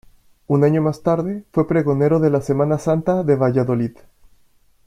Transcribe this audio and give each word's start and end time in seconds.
Un 0.47 0.63
año 0.63 0.81
más 0.81 1.03
tarde 1.03 1.43
fue 1.53 1.67
pregonero 1.67 2.19
de 2.19 2.31
la 2.31 2.41
Semana 2.41 2.79
Santa 2.79 3.21
de 3.21 3.35
Valladolid. 3.35 3.91